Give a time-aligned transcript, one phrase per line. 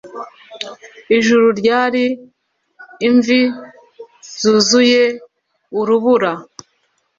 [1.17, 2.05] Ijuru ryari
[3.07, 3.39] imvi
[4.39, 5.03] zuzuye
[5.79, 6.31] urubura